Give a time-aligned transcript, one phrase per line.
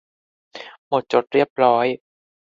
[0.87, 1.85] หมดจดเรียบร้อย